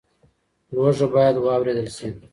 لوږه 0.73 1.07
باید 1.13 1.35
واورېدل 1.45 1.87
شي. 1.95 2.07